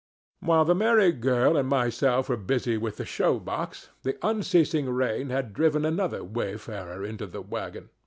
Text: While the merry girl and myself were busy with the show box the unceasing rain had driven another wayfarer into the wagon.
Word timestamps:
While 0.39 0.65
the 0.65 0.73
merry 0.73 1.11
girl 1.11 1.55
and 1.55 1.69
myself 1.69 2.27
were 2.27 2.35
busy 2.35 2.75
with 2.75 2.97
the 2.97 3.05
show 3.05 3.37
box 3.37 3.89
the 4.01 4.17
unceasing 4.25 4.89
rain 4.89 5.29
had 5.29 5.53
driven 5.53 5.85
another 5.85 6.23
wayfarer 6.23 7.05
into 7.05 7.27
the 7.27 7.43
wagon. 7.43 7.89